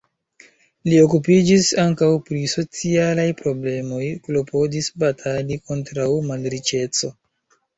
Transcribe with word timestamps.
Li 0.91 0.95
okupiĝis 1.01 1.67
ankaŭ 1.83 2.07
pri 2.29 2.41
socialaj 2.53 3.27
problemoj, 3.43 4.01
klopodis 4.29 4.91
batali 5.05 5.59
kontraŭ 5.71 6.09
malriĉeco. 6.33 7.13